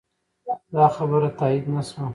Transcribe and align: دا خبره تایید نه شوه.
دا 0.73 0.85
خبره 0.97 1.29
تایید 1.39 1.65
نه 1.75 1.81
شوه. 1.89 2.05